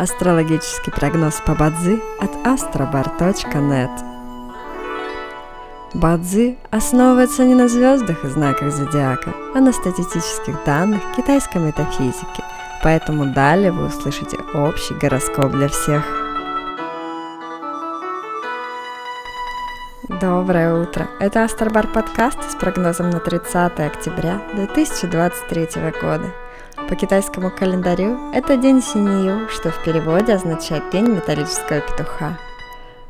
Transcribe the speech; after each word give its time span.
Астрологический 0.00 0.90
прогноз 0.90 1.42
по 1.44 1.54
Бадзи 1.54 2.00
от 2.20 2.30
astrobar.net 2.46 3.90
Бадзи 5.92 6.56
основывается 6.70 7.44
не 7.44 7.54
на 7.54 7.68
звездах 7.68 8.24
и 8.24 8.28
знаках 8.28 8.72
зодиака, 8.72 9.34
а 9.54 9.60
на 9.60 9.74
статистических 9.74 10.64
данных 10.64 11.02
китайской 11.18 11.58
метафизики, 11.58 12.42
поэтому 12.82 13.34
далее 13.34 13.72
вы 13.72 13.88
услышите 13.88 14.38
общий 14.54 14.94
гороскоп 14.94 15.52
для 15.52 15.68
всех. 15.68 16.02
Доброе 20.08 20.80
утро! 20.80 21.08
Это 21.20 21.44
Астробар 21.44 21.86
подкаст 21.86 22.50
с 22.50 22.54
прогнозом 22.54 23.10
на 23.10 23.20
30 23.20 23.78
октября 23.80 24.40
2023 24.54 25.68
года. 26.00 26.32
По 26.76 26.94
китайскому 26.94 27.50
календарю 27.50 28.32
это 28.32 28.56
день 28.56 28.82
Синью, 28.82 29.48
что 29.48 29.70
в 29.70 29.82
переводе 29.82 30.34
означает 30.34 30.90
день 30.90 31.08
металлического 31.08 31.80
петуха. 31.80 32.38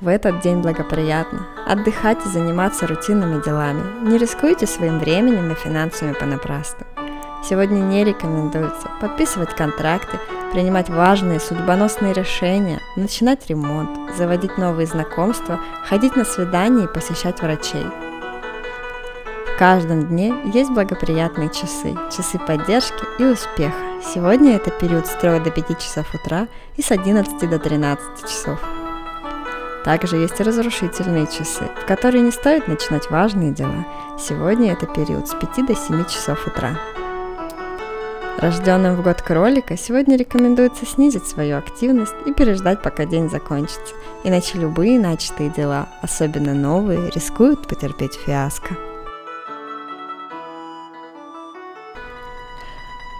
В 0.00 0.08
этот 0.08 0.40
день 0.40 0.60
благоприятно 0.60 1.46
отдыхать 1.66 2.18
и 2.26 2.28
заниматься 2.28 2.86
рутинными 2.86 3.42
делами. 3.42 3.82
Не 4.08 4.18
рискуйте 4.18 4.66
своим 4.66 4.98
временем 4.98 5.50
и 5.50 5.54
финансами 5.54 6.12
понапрасну. 6.12 6.86
Сегодня 7.42 7.80
не 7.80 8.04
рекомендуется 8.04 8.90
подписывать 9.00 9.54
контракты, 9.54 10.18
принимать 10.52 10.90
важные 10.90 11.40
судьбоносные 11.40 12.12
решения, 12.12 12.80
начинать 12.96 13.46
ремонт, 13.48 14.16
заводить 14.16 14.58
новые 14.58 14.86
знакомства, 14.86 15.60
ходить 15.84 16.16
на 16.16 16.24
свидания 16.24 16.84
и 16.84 16.92
посещать 16.92 17.40
врачей– 17.40 17.86
в 19.56 19.58
каждом 19.58 20.06
дне 20.06 20.34
есть 20.52 20.70
благоприятные 20.70 21.48
часы, 21.48 21.96
часы 22.14 22.38
поддержки 22.38 23.02
и 23.18 23.24
успеха. 23.24 23.74
Сегодня 24.04 24.56
это 24.56 24.70
период 24.70 25.06
с 25.06 25.14
3 25.14 25.40
до 25.40 25.50
5 25.50 25.78
часов 25.78 26.14
утра 26.14 26.46
и 26.76 26.82
с 26.82 26.90
11 26.90 27.48
до 27.48 27.58
13 27.58 28.28
часов. 28.28 28.60
Также 29.82 30.16
есть 30.18 30.38
и 30.38 30.42
разрушительные 30.42 31.26
часы, 31.26 31.64
в 31.82 31.86
которые 31.86 32.22
не 32.22 32.32
стоит 32.32 32.68
начинать 32.68 33.10
важные 33.10 33.50
дела. 33.50 33.86
Сегодня 34.18 34.74
это 34.74 34.84
период 34.84 35.26
с 35.26 35.34
5 35.34 35.66
до 35.66 35.74
7 35.74 36.04
часов 36.04 36.46
утра. 36.46 36.78
Рожденным 38.36 38.96
в 38.96 39.02
год 39.02 39.22
кролика 39.22 39.78
сегодня 39.78 40.18
рекомендуется 40.18 40.84
снизить 40.84 41.26
свою 41.26 41.56
активность 41.56 42.14
и 42.26 42.34
переждать, 42.34 42.82
пока 42.82 43.06
день 43.06 43.30
закончится, 43.30 43.94
иначе 44.22 44.58
любые 44.58 45.00
начатые 45.00 45.48
дела, 45.48 45.88
особенно 46.02 46.52
новые, 46.52 47.10
рискуют 47.10 47.66
потерпеть 47.66 48.16
фиаско. 48.16 48.76